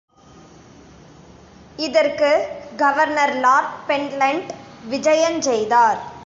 [1.77, 2.31] இதற்கு
[2.77, 4.49] governor lord பென்ட்லென்ட்
[4.89, 5.99] விஜயஞ் செய்தார்.